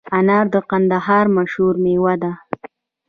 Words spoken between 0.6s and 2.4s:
کندهار مشهوره میوه ده